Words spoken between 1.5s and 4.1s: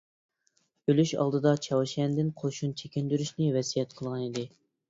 چاۋشيەندىن قوشۇن چېكىندۈرۈشنى ۋەسىيەت